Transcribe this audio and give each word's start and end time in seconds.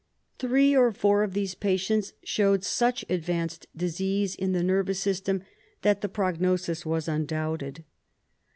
Three 0.39 0.75
or 0.75 0.91
four 0.91 1.21
of 1.21 1.33
these 1.33 1.53
patients 1.53 2.13
showed 2.23 2.63
such 2.63 3.05
advanced 3.07 3.67
disease 3.77 4.33
in 4.33 4.51
the 4.51 4.63
nervous 4.63 4.99
system 4.99 5.43
that 5.83 6.01
the 6.01 6.09
prognosis 6.09 6.83
was 6.87 7.07
undoubted. 7.07 7.83